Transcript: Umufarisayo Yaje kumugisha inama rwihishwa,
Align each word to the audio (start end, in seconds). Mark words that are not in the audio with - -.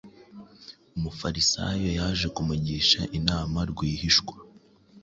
Umufarisayo 0.97 1.87
Yaje 1.97 2.27
kumugisha 2.35 3.01
inama 3.17 3.59
rwihishwa, 3.71 4.35